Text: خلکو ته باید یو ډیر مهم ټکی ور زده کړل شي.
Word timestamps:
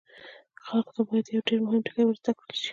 خلکو 0.65 0.91
ته 0.95 1.01
باید 1.07 1.25
یو 1.33 1.45
ډیر 1.47 1.59
مهم 1.65 1.79
ټکی 1.85 2.03
ور 2.05 2.15
زده 2.21 2.31
کړل 2.37 2.55
شي. 2.61 2.69